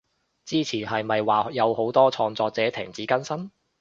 [0.45, 3.51] 之前係咪話有好多創作者停止更新？